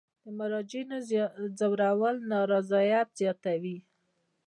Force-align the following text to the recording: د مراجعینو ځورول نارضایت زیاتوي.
د 0.23 0.25
مراجعینو 0.39 0.97
ځورول 1.59 2.15
نارضایت 2.31 3.07
زیاتوي. 3.19 3.77